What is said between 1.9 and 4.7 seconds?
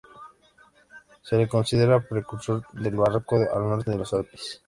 precursor del Barroco al norte de los Alpes.